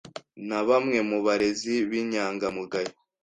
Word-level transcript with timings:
na 0.49 0.59
bamwe 0.67 0.99
mu 1.09 1.17
barezi 1.25 1.73
b’inyangamugayo 1.89 2.93